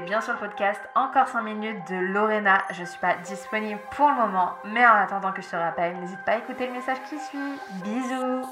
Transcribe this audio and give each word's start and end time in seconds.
bien 0.00 0.20
sur 0.22 0.32
le 0.32 0.38
podcast 0.38 0.80
Encore 0.94 1.28
5 1.28 1.42
minutes 1.42 1.76
de 1.90 1.96
Lorena. 1.96 2.62
Je 2.70 2.84
suis 2.84 2.98
pas 2.98 3.16
disponible 3.26 3.80
pour 3.94 4.08
le 4.08 4.14
moment, 4.14 4.52
mais 4.64 4.84
en 4.86 4.94
attendant 4.94 5.32
que 5.32 5.42
je 5.42 5.48
te 5.48 5.56
rappelle, 5.56 5.98
n'hésite 6.00 6.24
pas 6.24 6.32
à 6.32 6.38
écouter 6.38 6.66
le 6.66 6.72
message 6.72 6.96
qui 7.08 7.18
suit. 7.18 7.38
Bisous 7.84 8.46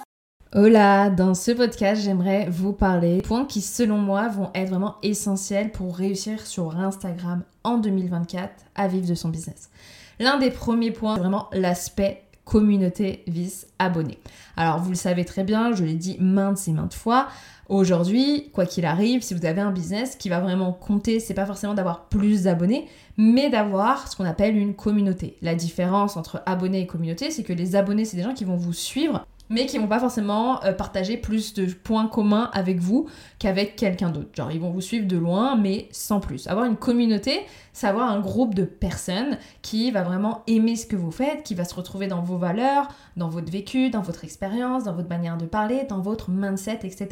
Hola, 0.54 1.08
dans 1.08 1.34
ce 1.34 1.52
podcast, 1.52 2.02
j'aimerais 2.02 2.46
vous 2.50 2.72
parler 2.72 3.18
de 3.18 3.22
points 3.22 3.46
qui, 3.46 3.62
selon 3.62 3.96
moi, 3.96 4.28
vont 4.28 4.50
être 4.54 4.68
vraiment 4.68 4.96
essentiels 5.02 5.70
pour 5.72 5.96
réussir 5.96 6.46
sur 6.46 6.76
Instagram 6.76 7.42
en 7.64 7.78
2024 7.78 8.50
à 8.74 8.88
vivre 8.88 9.08
de 9.08 9.14
son 9.14 9.30
business. 9.30 9.70
L'un 10.18 10.38
des 10.38 10.50
premiers 10.50 10.90
points, 10.90 11.14
c'est 11.14 11.20
vraiment 11.20 11.48
l'aspect 11.52 12.24
communauté 12.50 13.22
vis 13.28 13.68
abonné. 13.78 14.18
Alors 14.56 14.80
vous 14.80 14.90
le 14.90 14.96
savez 14.96 15.24
très 15.24 15.44
bien, 15.44 15.72
je 15.72 15.84
l'ai 15.84 15.94
dit 15.94 16.16
maintes 16.18 16.66
et 16.66 16.72
maintes 16.72 16.94
fois, 16.94 17.28
aujourd'hui, 17.68 18.50
quoi 18.52 18.66
qu'il 18.66 18.84
arrive, 18.84 19.22
si 19.22 19.34
vous 19.34 19.46
avez 19.46 19.60
un 19.60 19.70
business 19.70 20.16
qui 20.16 20.28
va 20.28 20.40
vraiment 20.40 20.72
compter, 20.72 21.20
c'est 21.20 21.32
pas 21.34 21.46
forcément 21.46 21.74
d'avoir 21.74 22.08
plus 22.08 22.42
d'abonnés, 22.42 22.88
mais 23.16 23.50
d'avoir 23.50 24.08
ce 24.08 24.16
qu'on 24.16 24.24
appelle 24.24 24.56
une 24.56 24.74
communauté. 24.74 25.36
La 25.42 25.54
différence 25.54 26.16
entre 26.16 26.42
abonnés 26.44 26.80
et 26.80 26.86
communauté, 26.88 27.30
c'est 27.30 27.44
que 27.44 27.52
les 27.52 27.76
abonnés, 27.76 28.04
c'est 28.04 28.16
des 28.16 28.24
gens 28.24 28.34
qui 28.34 28.44
vont 28.44 28.56
vous 28.56 28.72
suivre 28.72 29.24
mais 29.50 29.66
qui 29.66 29.78
vont 29.78 29.88
pas 29.88 29.98
forcément 29.98 30.64
euh, 30.64 30.72
partager 30.72 31.16
plus 31.16 31.52
de 31.52 31.66
points 31.66 32.06
communs 32.06 32.48
avec 32.54 32.78
vous 32.78 33.06
qu'avec 33.38 33.76
quelqu'un 33.76 34.10
d'autre. 34.10 34.30
Genre, 34.32 34.50
ils 34.50 34.60
vont 34.60 34.70
vous 34.70 34.80
suivre 34.80 35.06
de 35.06 35.18
loin, 35.18 35.56
mais 35.56 35.88
sans 35.90 36.20
plus. 36.20 36.46
Avoir 36.46 36.64
une 36.64 36.76
communauté, 36.76 37.40
c'est 37.72 37.86
avoir 37.86 38.10
un 38.10 38.20
groupe 38.20 38.54
de 38.54 38.64
personnes 38.64 39.38
qui 39.62 39.90
va 39.90 40.02
vraiment 40.02 40.42
aimer 40.46 40.76
ce 40.76 40.86
que 40.86 40.96
vous 40.96 41.10
faites, 41.10 41.42
qui 41.42 41.54
va 41.54 41.64
se 41.64 41.74
retrouver 41.74 42.06
dans 42.06 42.22
vos 42.22 42.36
valeurs, 42.36 42.88
dans 43.16 43.28
votre 43.28 43.50
vécu, 43.50 43.90
dans 43.90 44.02
votre 44.02 44.24
expérience, 44.24 44.84
dans 44.84 44.94
votre 44.94 45.08
manière 45.08 45.36
de 45.36 45.46
parler, 45.46 45.84
dans 45.88 46.00
votre 46.00 46.30
mindset, 46.30 46.80
etc. 46.84 47.08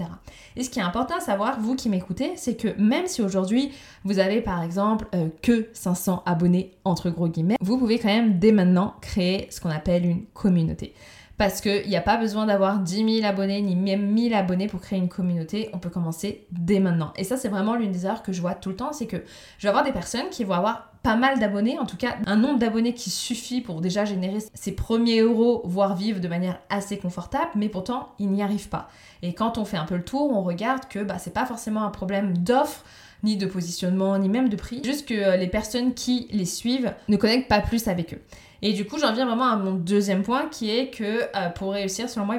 Et 0.56 0.62
ce 0.62 0.70
qui 0.70 0.78
est 0.78 0.82
important 0.82 1.16
à 1.16 1.20
savoir, 1.20 1.60
vous 1.60 1.74
qui 1.74 1.88
m'écoutez, 1.88 2.32
c'est 2.36 2.54
que 2.54 2.68
même 2.80 3.06
si 3.06 3.20
aujourd'hui 3.22 3.72
vous 4.04 4.20
avez 4.20 4.40
par 4.40 4.62
exemple 4.62 5.06
euh, 5.14 5.28
que 5.42 5.68
500 5.72 6.22
abonnés 6.24 6.72
entre 6.84 7.10
gros 7.10 7.28
guillemets, 7.28 7.56
vous 7.60 7.78
pouvez 7.78 7.98
quand 7.98 8.08
même 8.08 8.38
dès 8.38 8.52
maintenant 8.52 8.94
créer 9.00 9.48
ce 9.50 9.60
qu'on 9.60 9.70
appelle 9.70 10.06
une 10.06 10.24
communauté 10.26 10.94
parce 11.38 11.60
qu'il 11.60 11.88
n'y 11.88 11.96
a 11.96 12.02
pas 12.02 12.16
besoin 12.16 12.46
d'avoir 12.46 12.80
10 12.80 13.20
000 13.20 13.26
abonnés 13.26 13.62
ni 13.62 13.76
même 13.76 14.10
1000 14.10 14.34
abonnés 14.34 14.66
pour 14.66 14.80
créer 14.80 14.98
une 14.98 15.08
communauté. 15.08 15.70
On 15.72 15.78
peut 15.78 15.88
commencer 15.88 16.46
dès 16.50 16.80
maintenant. 16.80 17.12
Et 17.16 17.22
ça, 17.22 17.36
c'est 17.36 17.48
vraiment 17.48 17.76
l'une 17.76 17.92
des 17.92 18.04
erreurs 18.04 18.24
que 18.24 18.32
je 18.32 18.40
vois 18.40 18.54
tout 18.54 18.70
le 18.70 18.76
temps, 18.76 18.92
c'est 18.92 19.06
que 19.06 19.22
je 19.58 19.62
vais 19.62 19.68
avoir 19.68 19.84
des 19.84 19.92
personnes 19.92 20.28
qui 20.30 20.42
vont 20.42 20.54
avoir 20.54 20.92
pas 21.04 21.14
mal 21.14 21.38
d'abonnés, 21.38 21.78
en 21.78 21.86
tout 21.86 21.96
cas 21.96 22.16
un 22.26 22.36
nombre 22.36 22.58
d'abonnés 22.58 22.92
qui 22.92 23.08
suffit 23.08 23.60
pour 23.60 23.80
déjà 23.80 24.04
générer 24.04 24.38
ses 24.52 24.72
premiers 24.72 25.20
euros, 25.20 25.62
voire 25.64 25.94
vivre 25.94 26.20
de 26.20 26.26
manière 26.26 26.58
assez 26.70 26.98
confortable, 26.98 27.50
mais 27.54 27.68
pourtant 27.68 28.10
ils 28.18 28.28
n'y 28.28 28.42
arrivent 28.42 28.68
pas. 28.68 28.88
Et 29.22 29.32
quand 29.32 29.58
on 29.58 29.64
fait 29.64 29.76
un 29.76 29.84
peu 29.84 29.96
le 29.96 30.04
tour, 30.04 30.32
on 30.32 30.42
regarde 30.42 30.88
que 30.88 30.98
bah, 30.98 31.18
c'est 31.18 31.32
pas 31.32 31.46
forcément 31.46 31.84
un 31.84 31.90
problème 31.90 32.36
d'offre, 32.36 32.84
ni 33.22 33.36
de 33.36 33.46
positionnement, 33.46 34.18
ni 34.18 34.28
même 34.28 34.48
de 34.48 34.56
prix, 34.56 34.82
juste 34.84 35.08
que 35.08 35.14
euh, 35.14 35.36
les 35.36 35.48
personnes 35.48 35.94
qui 35.94 36.28
les 36.30 36.44
suivent 36.44 36.92
ne 37.08 37.16
connectent 37.16 37.48
pas 37.48 37.60
plus 37.60 37.88
avec 37.88 38.14
eux. 38.14 38.20
Et 38.60 38.72
du 38.72 38.84
coup, 38.84 38.98
j'en 38.98 39.12
viens 39.12 39.26
vraiment 39.26 39.48
à 39.48 39.56
mon 39.56 39.72
deuxième 39.72 40.22
point 40.22 40.48
qui 40.48 40.70
est 40.70 40.90
que 40.90 41.04
euh, 41.04 41.48
pour 41.54 41.72
réussir, 41.72 42.08
selon 42.08 42.26
moi, 42.26 42.36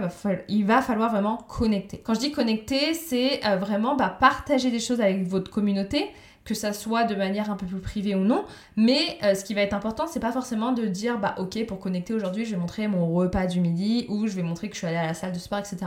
il 0.50 0.66
va, 0.66 0.82
falloir, 0.82 1.12
vraiment 1.12 1.38
connecter. 1.38 2.02
Quand 2.04 2.14
je 2.14 2.20
dis 2.20 2.32
connecter, 2.32 2.94
c'est 2.94 3.40
euh, 3.46 3.56
vraiment 3.56 3.96
bah, 3.96 4.18
partager 4.20 4.70
des 4.70 4.80
choses 4.80 5.00
avec 5.00 5.26
votre 5.26 5.50
communauté, 5.50 6.10
que 6.46 6.54
ça 6.54 6.74
soit 6.74 7.04
de 7.04 7.16
manière 7.16 7.52
un 7.52 7.56
peu 7.56 7.66
plus 7.66 7.80
privée 7.80 8.16
ou 8.16 8.24
non. 8.24 8.46
Mais 8.76 9.18
euh, 9.24 9.36
ce 9.36 9.44
qui 9.44 9.54
va 9.54 9.62
être 9.62 9.74
important, 9.74 10.08
c'est 10.08 10.20
pas 10.20 10.32
forcément 10.32 10.72
de 10.72 10.86
dire 10.86 11.20
bah 11.20 11.36
ok 11.38 11.66
pour 11.66 11.80
connecter 11.80 12.14
aujourd'hui, 12.14 12.46
je 12.46 12.52
vais 12.52 12.58
montrer 12.58 12.88
mon 12.88 13.14
repas 13.14 13.46
du 13.46 13.60
midi 13.60 14.06
ou 14.10 14.28
je 14.28 14.34
vais 14.34 14.44
montrer 14.44 14.68
que 14.70 14.74
je 14.74 14.80
suis 14.80 14.88
allée 14.88 14.98
à 14.98 15.08
la 15.08 15.14
salle 15.14 15.32
de 15.32 15.40
sport, 15.40 15.60
etc. 15.60 15.78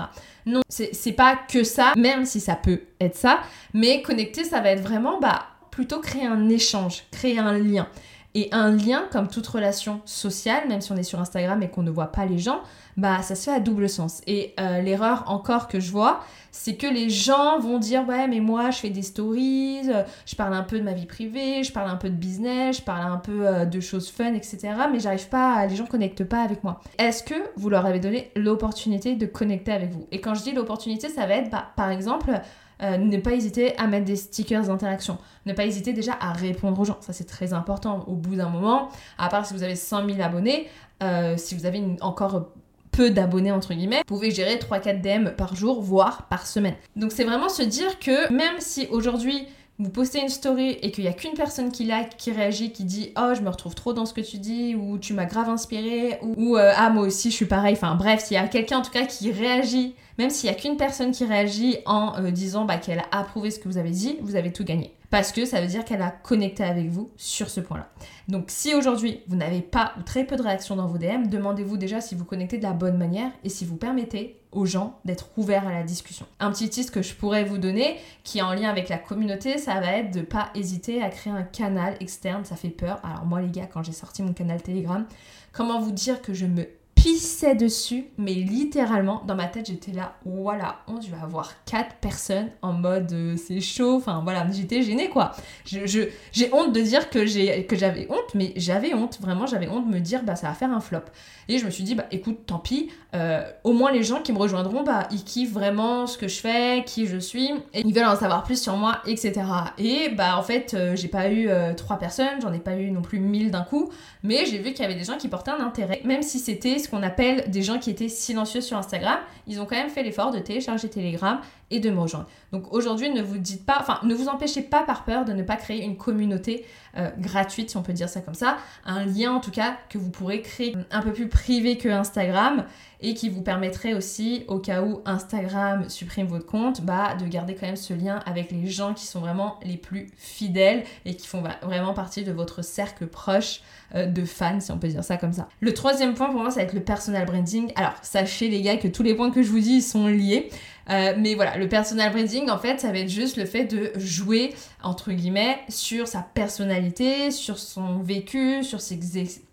Non, 0.47 0.61
c'est 0.69 1.13
pas 1.13 1.37
que 1.37 1.65
ça, 1.65 1.93
même 1.97 2.25
si 2.25 2.41
ça 2.41 2.55
peut 2.55 2.83
être 3.01 3.17
ça. 3.17 3.41
Mais 3.75 4.03
connecter, 4.03 4.45
ça 4.45 4.61
va 4.61 4.71
être 4.71 4.83
vraiment 4.83 5.19
bah 5.21 5.47
plutôt 5.71 6.01
créer 6.01 6.27
un 6.27 6.49
échange, 6.49 7.05
créer 7.11 7.39
un 7.39 7.59
lien. 7.59 7.89
Et 8.35 8.49
un 8.53 8.71
lien, 8.71 9.05
comme 9.13 9.29
toute 9.29 9.47
relation 9.47 10.01
sociale, 10.07 10.67
même 10.69 10.81
si 10.81 10.91
on 10.91 10.97
est 10.97 11.03
sur 11.03 11.21
Instagram 11.21 11.63
et 11.63 11.69
qu'on 11.69 11.83
ne 11.83 11.91
voit 11.91 12.13
pas 12.13 12.25
les 12.25 12.39
gens, 12.39 12.61
bah 12.97 13.21
ça 13.23 13.35
se 13.35 13.45
fait 13.45 13.57
à 13.57 13.61
double 13.61 13.89
sens. 13.89 14.23
Et 14.27 14.55
euh, 14.59 14.81
l'erreur 14.81 15.25
encore 15.27 15.69
que 15.69 15.81
je 15.81 15.91
vois, 15.91 16.21
c'est 16.51 16.77
que 16.77 16.87
les 16.87 17.11
gens 17.11 17.59
vont 17.59 17.79
dire 17.79 18.07
ouais 18.09 18.29
mais 18.29 18.41
moi 18.41 18.71
je 18.71 18.79
fais 18.79 18.91
des 18.91 19.03
stories, 19.03 19.83
euh, 19.89 20.03
je 20.27 20.35
parle 20.35 20.55
un 20.55 20.63
peu 20.63 20.79
de 20.79 20.85
ma 20.85 20.93
vie 20.93 21.07
privée, 21.07 21.63
je 21.63 21.73
parle 21.73 21.91
un 21.91 21.97
peu 21.97 22.09
de 22.09 22.15
business, 22.15 22.79
je 22.79 22.83
parle 22.83 23.11
un 23.11 23.19
peu 23.19 23.47
euh, 23.47 23.65
de 23.67 23.81
choses 23.81 24.11
fun, 24.11 24.33
etc. 24.35 24.71
Mais 24.91 25.01
j'arrive 25.01 25.29
pas, 25.29 25.67
les 25.67 25.77
gens 25.77 25.87
connectent 25.87 26.25
pas 26.25 26.43
avec 26.43 26.65
moi. 26.65 26.81
Est-ce 26.99 27.23
que 27.23 27.35
vous 27.57 27.69
leur 27.69 27.85
avez 27.85 28.01
donné 28.01 28.31
l'opportunité 28.35 29.15
de 29.15 29.27
connecter 29.27 29.73
avec 29.73 29.91
vous? 29.91 30.07
Et 30.11 30.21
quand 30.21 30.35
je 30.35 30.43
dis 30.43 30.53
l'opportunité, 30.53 31.09
ça 31.09 31.27
va 31.27 31.35
être 31.35 31.51
bah, 31.51 31.67
par 31.77 31.91
exemple 31.91 32.41
euh, 32.83 32.97
ne 32.97 33.17
pas 33.19 33.33
hésiter 33.33 33.77
à 33.79 33.87
mettre 33.87 34.05
des 34.05 34.17
stickers 34.17 34.65
d'interaction. 34.65 35.19
Ne 35.47 35.53
pas 35.53 35.65
hésiter 35.65 35.93
déjà 35.93 36.17
à 36.21 36.33
répondre 36.33 36.81
aux 36.81 36.85
gens. 36.85 36.99
Ça, 37.01 37.13
c'est 37.13 37.25
très 37.25 37.53
important. 37.53 38.05
Au 38.07 38.15
bout 38.15 38.35
d'un 38.35 38.49
moment, 38.49 38.89
à 39.19 39.29
part 39.29 39.47
si 39.47 39.55
vous 39.55 39.63
avez 39.63 39.77
100 39.77 40.07
000 40.09 40.21
abonnés, 40.21 40.69
euh, 41.03 41.37
si 41.37 41.55
vous 41.55 41.67
avez 41.67 41.83
encore 42.01 42.51
peu 42.91 43.11
d'abonnés 43.11 43.53
entre 43.53 43.73
guillemets, 43.73 43.99
vous 44.09 44.15
pouvez 44.17 44.31
gérer 44.31 44.57
3-4 44.57 45.01
DM 45.01 45.29
par 45.31 45.57
jour, 45.57 45.81
voire 45.81 46.29
par 46.29 46.47
semaine. 46.47 46.75
Donc 46.95 47.13
c'est 47.13 47.25
vraiment 47.25 47.49
se 47.49 47.63
dire 47.63 47.99
que 47.99 48.33
même 48.33 48.57
si 48.59 48.87
aujourd'hui 48.91 49.47
vous 49.79 49.91
postez 49.91 50.21
une 50.21 50.29
story 50.29 50.79
et 50.83 50.91
qu'il 50.91 51.05
n'y 51.05 51.11
a 51.11 51.13
qu'une 51.13 51.35
personne 51.35 51.73
qui 51.73 51.85
like, 51.85 52.17
qui 52.17 52.31
réagit, 52.31 52.73
qui 52.73 52.85
dit 52.85 53.13
oh 53.19 53.33
je 53.35 53.41
me 53.41 53.49
retrouve 53.49 53.75
trop 53.75 53.93
dans 53.93 54.07
ce 54.07 54.15
que 54.15 54.21
tu 54.21 54.39
dis 54.39 54.75
ou 54.75 54.99
tu 54.99 55.13
m'as 55.13 55.25
grave 55.25 55.49
inspiré 55.49 56.19
ou, 56.23 56.57
euh, 56.57 56.73
ah 56.77 56.91
moi 56.91 57.05
aussi 57.05 57.31
je 57.31 57.37
suis 57.37 57.47
pareil. 57.47 57.75
Enfin 57.75 57.95
bref, 57.95 58.25
s'il 58.25 58.37
y 58.37 58.39
a 58.39 58.47
quelqu'un 58.47 58.79
en 58.79 58.83
tout 58.83 58.93
cas 58.93 59.07
qui 59.07 59.33
réagit 59.33 59.95
même 60.19 60.31
s'il 60.31 60.51
n'y 60.51 60.57
a 60.57 60.59
qu'une 60.59 60.77
personne 60.77 61.13
qui 61.13 61.25
réagit 61.25 61.79
en 61.87 62.15
euh, 62.19 62.31
disant 62.31 62.65
bah, 62.65 62.77
qu'elle 62.77 63.01
a 63.01 63.19
approuvé 63.19 63.51
ce 63.51 63.59
que 63.59 63.69
vous 63.69 63.79
avez 63.79 63.91
dit, 63.91 64.19
vous 64.21 64.37
avez 64.37 64.53
tout 64.53 64.65
gagné. 64.65 64.93
Parce 65.13 65.31
que 65.31 65.45
ça 65.45 65.61
veut 65.61 65.67
dire 65.67 65.85
qu'elle 65.85 66.01
a 66.01 66.11
connecté 66.11 66.65
avec 66.65 66.89
vous 66.89 67.11
sur 67.19 67.51
ce 67.51 67.61
point-là. 67.61 67.87
Donc 68.29 68.47
si 68.49 68.75
aujourd'hui 68.75 69.21
vous 69.27 69.37
n'avez 69.37 69.61
pas 69.61 69.93
ou 69.99 70.03
très 70.03 70.25
peu 70.25 70.37
de 70.37 70.43
réactions 70.43 70.75
dans 70.75 70.87
vos 70.87 70.97
DM, 70.97 71.27
demandez-vous 71.27 71.77
déjà 71.77 72.01
si 72.01 72.15
vous 72.15 72.25
connectez 72.25 72.57
de 72.57 72.63
la 72.63 72.73
bonne 72.73 72.97
manière 72.97 73.31
et 73.45 73.51
si 73.51 73.67
vous 73.67 73.77
permettez 73.77 74.41
aux 74.53 74.65
gens 74.65 74.99
d'être 75.05 75.29
ouverts 75.37 75.69
à 75.69 75.73
la 75.73 75.83
discussion. 75.83 76.25
Un 76.41 76.51
petit 76.51 76.71
tips 76.71 76.89
que 76.89 77.03
je 77.03 77.13
pourrais 77.13 77.45
vous 77.45 77.59
donner, 77.59 77.99
qui 78.25 78.39
est 78.39 78.43
en 78.43 78.55
lien 78.55 78.71
avec 78.71 78.89
la 78.89 78.97
communauté, 78.97 79.59
ça 79.59 79.81
va 79.81 79.99
être 79.99 80.13
de 80.13 80.21
ne 80.21 80.25
pas 80.25 80.49
hésiter 80.55 81.03
à 81.03 81.11
créer 81.11 81.33
un 81.35 81.43
canal 81.43 81.95
externe, 82.01 82.47
ça 82.47 82.57
fait 82.57 82.71
peur. 82.71 82.99
Alors 83.05 83.27
moi 83.27 83.43
les 83.43 83.51
gars, 83.51 83.67
quand 83.67 83.83
j'ai 83.83 83.93
sorti 83.93 84.23
mon 84.23 84.33
canal 84.33 84.63
Telegram, 84.63 85.05
comment 85.53 85.79
vous 85.79 85.93
dire 85.93 86.23
que 86.23 86.33
je 86.33 86.47
me 86.47 86.67
pissais 87.03 87.57
dessus, 87.57 88.05
mais 88.17 88.33
littéralement, 88.33 89.25
dans 89.27 89.35
ma 89.35 89.47
tête, 89.47 89.67
j'étais 89.67 89.91
là, 89.91 90.15
voilà, 90.25 90.77
on 90.87 90.95
va 90.95 91.25
avoir 91.25 91.51
quatre 91.65 91.97
personnes 91.97 92.51
en 92.63 92.75
mode 92.75 93.13
euh, 93.13 93.37
c'est 93.37 93.61
chaud, 93.61 93.97
enfin 93.97 94.21
voilà, 94.23 94.47
j'étais 94.53 94.83
gênée 94.83 95.09
quoi. 95.09 95.33
Je, 95.67 96.07
j'ai 96.31 96.55
honte 96.55 96.73
de 96.73 96.81
dire 96.81 97.11
que, 97.11 97.27
j'ai, 97.27 97.67
que 97.67 97.75
j'avais 97.75 98.07
honte, 98.09 98.37
mais 98.37 98.53
j'avais 98.55 98.95
honte, 98.95 99.19
vraiment 99.21 99.47
j'avais 99.47 99.69
honte 99.69 99.89
de 99.89 99.93
me 99.93 99.99
dire, 99.99 100.23
bah 100.23 100.37
ça 100.37 100.47
va 100.47 100.55
faire 100.55 100.71
un 100.71 100.79
flop. 100.79 101.01
Et 101.49 101.59
je 101.59 101.65
me 101.65 101.71
suis 101.71 101.83
dit, 101.83 101.97
bah 101.97 102.07
écoute, 102.13 102.47
tant 102.47 102.61
pis, 102.61 102.89
euh, 103.17 103.43
au 103.65 103.73
moins 103.73 103.91
les 103.91 104.05
gens 104.05 104.23
qui 104.23 104.33
me 104.33 104.39
rejoindront, 104.39 104.85
bah 104.85 105.09
ils 105.11 105.25
kiffent 105.25 105.53
vraiment 105.53 106.07
ce 106.07 106.17
que 106.17 106.29
je 106.29 106.39
fais, 106.39 106.85
qui 106.87 107.09
je 107.09 107.17
suis, 107.17 107.51
et 107.75 107.81
ils 107.81 107.93
veulent 107.93 108.05
en 108.05 108.15
savoir 108.15 108.45
plus 108.45 108.63
sur 108.63 108.77
moi, 108.77 108.99
etc. 109.07 109.43
Et 109.77 110.11
bah 110.11 110.39
en 110.39 110.43
fait, 110.45 110.75
euh, 110.75 110.95
j'ai 110.95 111.09
pas 111.09 111.33
eu 111.33 111.49
trois 111.77 111.99
personnes, 111.99 112.41
j'en 112.41 112.53
ai 112.53 112.61
pas 112.61 112.77
eu 112.77 112.93
non 112.93 113.03
plus 113.03 113.19
mille 113.19 113.51
d'un 113.51 113.65
coup, 113.65 113.91
mais 114.23 114.47
j'ai 114.47 114.59
vu 114.59 114.73
qu'il 114.73 114.83
y 114.83 114.85
avait 114.85 114.95
des 114.95 115.05
gens 115.05 115.17
qui 115.17 115.27
portaient 115.27 115.51
un 115.51 115.61
intérêt, 115.67 116.01
même 116.05 116.23
si 116.23 116.39
c'était 116.39 116.79
ce 116.79 116.92
qu'on 116.93 117.03
appelle 117.03 117.51
des 117.51 117.63
gens 117.63 117.79
qui 117.79 117.89
étaient 117.89 118.11
silencieux 118.11 118.61
sur 118.61 118.77
Instagram, 118.77 119.19
ils 119.47 119.61
ont 119.61 119.65
quand 119.65 119.77
même 119.77 119.89
fait 119.89 120.03
l'effort 120.03 120.31
de 120.31 120.39
télécharger 120.39 120.91
Telegram 120.91 121.41
et 121.71 121.81
de 121.81 121.91
me 121.91 121.99
rejoindre. 121.99 122.29
Donc 122.53 122.71
aujourd'hui, 122.73 123.09
ne 123.09 123.23
vous 123.23 123.39
dites 123.39 123.65
pas, 123.65 123.79
enfin, 123.81 123.99
ne 124.03 124.15
vous 124.15 124.29
empêchez 124.29 124.61
pas 124.61 124.83
par 124.83 125.05
peur 125.05 125.25
de 125.25 125.33
ne 125.33 125.43
pas 125.43 125.57
créer 125.57 125.83
une 125.83 125.97
communauté 125.97 126.67
euh, 126.99 127.09
gratuite, 127.19 127.71
si 127.71 127.79
on 127.79 127.83
peut 127.83 127.95
dire 127.95 128.11
ça 128.11 128.21
comme 128.21 128.35
ça, 128.35 128.59
un 128.85 129.07
lien 129.07 129.33
en 129.33 129.41
tout 129.41 129.51
cas 129.51 129.79
que 129.89 129.97
vous 129.97 130.11
pourrez 130.11 130.43
créer 130.43 130.77
un 130.91 131.01
peu 131.01 131.13
plus 131.13 131.29
privé 131.29 131.79
que 131.79 131.89
Instagram 131.89 132.67
et 133.03 133.15
qui 133.15 133.29
vous 133.29 133.43
permettrait 133.43 133.95
aussi, 133.95 134.45
au 134.49 134.59
cas 134.59 134.83
où 134.83 135.01
Instagram 135.05 135.89
supprime 135.89 136.27
votre 136.27 136.47
compte, 136.47 136.83
bah, 136.83 137.15
de 137.15 137.27
garder 137.27 137.55
quand 137.55 137.67
même 137.67 137.77
ce 137.77 137.93
lien 137.93 138.21
avec 138.27 138.53
les 138.53 138.69
gens 138.69 138.95
qui 138.95 139.07
sont 139.07 139.21
vraiment 139.21 139.59
les 139.65 139.77
plus 139.77 140.09
fidèles 140.17 140.85
et 141.05 141.15
qui 141.15 141.27
font 141.27 141.43
vraiment 141.63 141.95
partie 141.95 142.25
de 142.25 142.33
votre 142.33 142.63
cercle 142.63 143.07
proche 143.07 143.61
euh, 143.95 144.07
de 144.07 144.25
fans, 144.25 144.61
si 144.61 144.71
on 144.71 144.79
peut 144.79 144.89
dire 144.89 145.05
ça 145.05 145.17
comme 145.17 145.33
ça. 145.33 145.49
Le 145.61 145.75
troisième 145.75 146.15
point 146.15 146.31
pour 146.31 146.41
moi, 146.41 146.51
ça 146.51 146.61
va 146.61 146.63
être 146.63 146.73
le 146.73 146.83
personal 146.83 147.27
branding. 147.27 147.73
Alors, 147.77 147.95
sachez 148.03 148.49
les 148.49 148.63
gars 148.63 148.77
que 148.77 148.89
tous 148.89 149.03
les 149.03 149.15
points 149.15 149.31
que 149.31 149.43
je 149.43 149.51
vous 149.51 149.61
dis 149.61 149.83
sont 149.83 150.07
liés. 150.07 150.49
Euh, 150.91 151.15
mais 151.19 151.35
voilà, 151.35 151.57
le 151.59 151.69
personal 151.69 152.13
branding, 152.13 152.51
en 152.51 152.59
fait, 152.59 152.81
ça 152.81 152.91
va 152.91 152.99
être 152.99 153.09
juste 153.09 153.37
le 153.37 153.45
fait 153.45 153.65
de 153.65 153.93
jouer, 153.97 154.55
entre 154.83 155.13
guillemets, 155.13 155.59
sur 155.69 156.09
sa 156.09 156.21
personnalité, 156.35 157.31
sur 157.31 157.59
son 157.59 157.99
vécu, 157.99 158.65
sur 158.65 158.81
ses, 158.81 158.97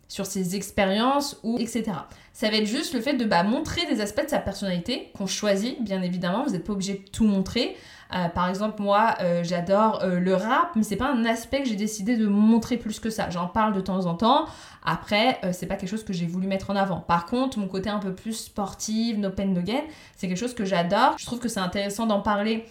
sur 0.10 0.26
ses 0.26 0.58
expériences, 0.58 1.40
ou 1.44 1.58
etc. 1.60 1.86
ça 2.34 2.50
va 2.50 2.58
être 2.58 2.66
juste 2.66 2.94
le 2.94 3.00
fait 3.00 3.14
de 3.14 3.24
bah, 3.24 3.44
montrer 3.44 3.86
des 3.86 4.02
aspects 4.02 4.26
de 4.26 4.30
sa 4.30 4.40
personnalité 4.40 5.12
qu'on 5.16 5.28
choisit, 5.28 5.82
bien 5.82 6.02
évidemment. 6.02 6.44
Vous 6.44 6.52
n'êtes 6.52 6.66
pas 6.66 6.74
obligé 6.74 6.96
de 6.96 7.10
tout 7.10 7.24
montrer. 7.24 7.78
Euh, 8.16 8.28
par 8.28 8.50
exemple, 8.50 8.82
moi, 8.82 9.16
euh, 9.22 9.44
j'adore 9.44 10.02
euh, 10.02 10.20
le 10.20 10.34
rap, 10.34 10.72
mais 10.76 10.82
c'est 10.82 10.96
pas 10.96 11.12
un 11.12 11.26
aspect 11.26 11.62
que 11.62 11.70
j'ai 11.70 11.76
décidé 11.76 12.18
de 12.18 12.26
montrer 12.26 12.78
plus 12.78 13.00
que 13.00 13.12
ça. 13.12 13.30
J'en 13.30 13.48
parle 13.48 13.74
de 13.74 13.82
temps 13.82 14.08
en 14.08 14.16
temps. 14.16 14.46
Après, 14.84 15.40
c'est 15.52 15.68
pas 15.68 15.76
quelque 15.76 15.90
chose 15.90 16.06
que 16.06 16.14
j'ai 16.14 16.26
voulu 16.26 16.48
mettre 16.48 16.70
en 16.70 16.76
avant. 16.76 17.02
Par 17.02 17.26
contre, 17.26 17.60
mon 17.60 17.68
côté 17.68 17.90
un 17.90 18.00
peu 18.00 18.16
plus 18.16 18.34
sportif, 18.34 19.18
no 19.18 19.30
pain 19.30 19.46
no 19.46 19.62
gain, 19.62 19.82
c'est 20.16 20.28
quelque 20.28 20.38
chose 20.38 20.56
que 20.56 20.64
j'adore. 20.64 21.16
Je 21.18 21.26
trouve 21.26 21.40
que 21.40 21.50
c'est 21.50 21.60
intéressant 21.60 22.08
d'en 22.08 22.22
parler 22.22 22.66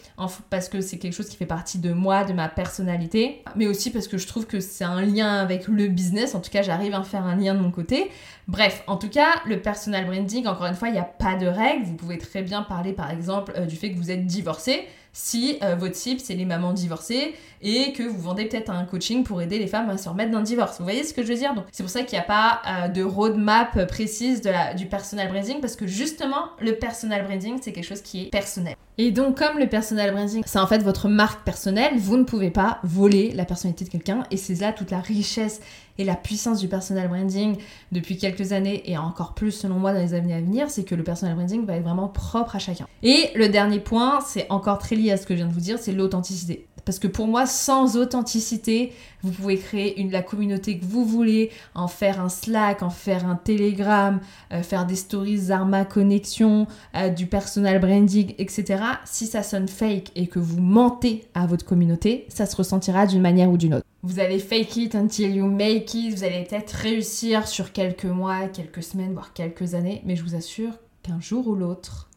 parce 0.48 0.70
que 0.70 0.80
c'est 0.80 0.96
quelque 0.98 1.12
chose 1.12 1.28
qui 1.28 1.36
fait 1.36 1.46
partie 1.46 1.78
de 1.78 1.92
moi, 1.92 2.24
de 2.24 2.32
ma 2.32 2.48
personnalité, 2.48 3.44
mais 3.56 3.66
aussi 3.66 3.90
parce 3.90 4.08
que 4.08 4.16
je 4.16 4.26
trouve 4.26 4.46
que 4.46 4.58
c'est 4.58 4.84
un 4.84 5.02
lien 5.02 5.34
avec 5.34 5.68
le 5.68 5.86
business. 5.88 6.34
En 6.34 6.40
tout 6.40 6.50
cas, 6.50 6.62
j'arrive 6.62 6.94
à 6.94 7.02
faire 7.02 7.24
un 7.24 7.36
lien 7.36 7.54
de 7.54 7.60
mon 7.60 7.70
côté. 7.70 8.10
Bref, 8.48 8.82
en 8.86 8.96
tout 8.96 9.10
cas, 9.10 9.42
le 9.44 9.60
personal 9.60 10.06
branding, 10.06 10.46
encore 10.46 10.66
une 10.66 10.74
fois, 10.74 10.88
il 10.88 10.92
n'y 10.92 10.98
a 10.98 11.04
pas 11.04 11.36
de 11.36 11.46
règles. 11.46 11.84
Vous 11.84 11.94
pouvez 11.94 12.16
très 12.16 12.42
bien 12.42 12.62
parler, 12.62 12.94
par 12.94 13.10
exemple, 13.10 13.52
du 13.66 13.76
fait 13.76 13.92
que 13.92 13.96
vous 13.98 14.10
êtes 14.10 14.26
divorcé 14.26 14.88
si 15.18 15.58
euh, 15.64 15.74
votre 15.74 15.96
cible 15.96 16.20
c'est 16.20 16.34
les 16.34 16.44
mamans 16.44 16.72
divorcées 16.72 17.34
et 17.60 17.92
que 17.92 18.04
vous 18.04 18.20
vendez 18.20 18.44
peut-être 18.44 18.70
un 18.70 18.84
coaching 18.84 19.24
pour 19.24 19.42
aider 19.42 19.58
les 19.58 19.66
femmes 19.66 19.90
à 19.90 19.98
se 19.98 20.08
remettre 20.08 20.30
d'un 20.30 20.42
divorce. 20.42 20.78
Vous 20.78 20.84
voyez 20.84 21.02
ce 21.02 21.12
que 21.12 21.24
je 21.24 21.28
veux 21.28 21.34
dire? 21.34 21.54
Donc 21.54 21.64
c'est 21.72 21.82
pour 21.82 21.90
ça 21.90 22.02
qu'il 22.02 22.16
n'y 22.16 22.22
a 22.22 22.26
pas 22.26 22.62
euh, 22.66 22.88
de 22.88 23.02
roadmap 23.02 23.86
précise 23.88 24.42
de 24.42 24.50
la, 24.50 24.74
du 24.74 24.86
personal 24.86 25.28
branding 25.28 25.60
parce 25.60 25.74
que 25.74 25.88
justement 25.88 26.50
le 26.60 26.76
personal 26.76 27.24
branding 27.24 27.58
c'est 27.60 27.72
quelque 27.72 27.84
chose 27.84 28.00
qui 28.00 28.22
est 28.22 28.30
personnel. 28.30 28.76
Et 28.96 29.10
donc 29.10 29.36
comme 29.36 29.58
le 29.58 29.66
personal 29.66 30.12
branding 30.12 30.44
c'est 30.46 30.60
en 30.60 30.68
fait 30.68 30.84
votre 30.84 31.08
marque 31.08 31.44
personnelle, 31.44 31.94
vous 31.96 32.16
ne 32.16 32.24
pouvez 32.24 32.50
pas 32.50 32.78
voler 32.84 33.32
la 33.32 33.44
personnalité 33.44 33.84
de 33.84 33.90
quelqu'un 33.90 34.22
et 34.30 34.36
c'est 34.36 34.60
là 34.60 34.72
toute 34.72 34.92
la 34.92 35.00
richesse 35.00 35.60
et 35.98 36.04
la 36.04 36.14
puissance 36.14 36.60
du 36.60 36.68
personal 36.68 37.08
branding 37.08 37.56
depuis 37.92 38.16
quelques 38.16 38.52
années 38.52 38.88
et 38.90 38.96
encore 38.96 39.34
plus 39.34 39.50
selon 39.50 39.78
moi 39.78 39.92
dans 39.92 39.98
les 39.98 40.14
années 40.14 40.34
à 40.34 40.40
venir, 40.40 40.70
c'est 40.70 40.84
que 40.84 40.94
le 40.94 41.02
personal 41.02 41.34
branding 41.34 41.66
va 41.66 41.74
être 41.76 41.82
vraiment 41.82 42.08
propre 42.08 42.56
à 42.56 42.58
chacun. 42.60 42.86
Et 43.02 43.30
le 43.34 43.48
dernier 43.48 43.80
point, 43.80 44.20
c'est 44.20 44.46
encore 44.50 44.78
très 44.78 44.94
lié 44.94 45.10
à 45.10 45.16
ce 45.16 45.26
que 45.26 45.34
je 45.34 45.38
viens 45.38 45.48
de 45.48 45.52
vous 45.52 45.60
dire, 45.60 45.78
c'est 45.78 45.92
l'authenticité. 45.92 46.67
Parce 46.88 46.98
que 46.98 47.06
pour 47.06 47.26
moi, 47.26 47.44
sans 47.44 47.98
authenticité, 47.98 48.94
vous 49.22 49.30
pouvez 49.30 49.58
créer 49.58 50.02
la 50.10 50.22
communauté 50.22 50.78
que 50.78 50.86
vous 50.86 51.04
voulez, 51.04 51.50
en 51.74 51.86
faire 51.86 52.18
un 52.18 52.30
Slack, 52.30 52.82
en 52.82 52.88
faire 52.88 53.26
un 53.26 53.34
Telegram, 53.34 54.20
euh, 54.54 54.62
faire 54.62 54.86
des 54.86 54.96
stories 54.96 55.50
Arma 55.50 55.84
Connexion, 55.84 56.66
euh, 56.96 57.10
du 57.10 57.26
personal 57.26 57.78
branding, 57.78 58.34
etc. 58.38 58.82
Si 59.04 59.26
ça 59.26 59.42
sonne 59.42 59.68
fake 59.68 60.12
et 60.16 60.28
que 60.28 60.38
vous 60.38 60.62
mentez 60.62 61.26
à 61.34 61.44
votre 61.44 61.66
communauté, 61.66 62.24
ça 62.30 62.46
se 62.46 62.56
ressentira 62.56 63.06
d'une 63.06 63.20
manière 63.20 63.50
ou 63.50 63.58
d'une 63.58 63.74
autre. 63.74 63.84
Vous 64.02 64.18
allez 64.18 64.38
fake 64.38 64.74
it 64.78 64.94
until 64.94 65.36
you 65.36 65.44
make 65.44 65.92
it, 65.92 66.14
vous 66.14 66.24
allez 66.24 66.44
peut-être 66.44 66.70
réussir 66.70 67.46
sur 67.46 67.72
quelques 67.72 68.06
mois, 68.06 68.48
quelques 68.48 68.82
semaines, 68.82 69.12
voire 69.12 69.34
quelques 69.34 69.74
années, 69.74 70.00
mais 70.06 70.16
je 70.16 70.22
vous 70.22 70.34
assure 70.34 70.72
qu'un 71.02 71.20
jour 71.20 71.48
ou 71.48 71.54
l'autre, 71.54 72.08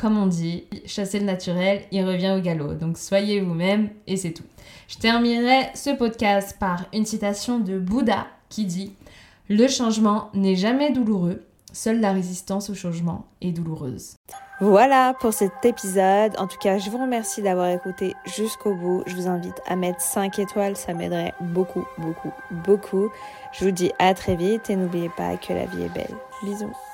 comme 0.00 0.16
on 0.16 0.26
dit, 0.26 0.64
chasser 0.86 1.18
le 1.18 1.26
naturel, 1.26 1.82
il 1.92 2.04
revient 2.04 2.34
au 2.36 2.40
galop. 2.40 2.74
Donc 2.74 2.96
soyez 2.96 3.40
vous-même 3.40 3.90
et 4.06 4.16
c'est 4.16 4.32
tout. 4.32 4.44
Je 4.88 4.96
terminerai 4.96 5.68
ce 5.74 5.90
podcast 5.90 6.56
par 6.58 6.86
une 6.94 7.04
citation 7.04 7.58
de 7.58 7.78
Bouddha 7.78 8.26
qui 8.48 8.64
dit 8.64 8.94
Le 9.48 9.68
changement 9.68 10.30
n'est 10.32 10.56
jamais 10.56 10.90
douloureux, 10.90 11.42
seule 11.72 12.00
la 12.00 12.12
résistance 12.12 12.70
au 12.70 12.74
changement 12.74 13.26
est 13.42 13.52
douloureuse. 13.52 14.14
Voilà 14.60 15.14
pour 15.20 15.32
cet 15.32 15.64
épisode. 15.64 16.32
En 16.38 16.46
tout 16.46 16.58
cas, 16.58 16.78
je 16.78 16.90
vous 16.90 16.98
remercie 16.98 17.40
d'avoir 17.40 17.68
écouté 17.70 18.14
jusqu'au 18.36 18.74
bout. 18.74 19.02
Je 19.06 19.14
vous 19.14 19.26
invite 19.26 19.60
à 19.66 19.76
mettre 19.76 20.00
5 20.00 20.38
étoiles, 20.38 20.76
ça 20.76 20.92
m'aiderait 20.92 21.34
beaucoup, 21.40 21.86
beaucoup, 21.98 22.32
beaucoup. 22.64 23.10
Je 23.52 23.64
vous 23.64 23.70
dis 23.70 23.92
à 23.98 24.12
très 24.14 24.36
vite 24.36 24.68
et 24.70 24.76
n'oubliez 24.76 25.10
pas 25.16 25.36
que 25.36 25.52
la 25.52 25.66
vie 25.66 25.82
est 25.82 25.94
belle. 25.94 26.14
Bisous. 26.42 26.89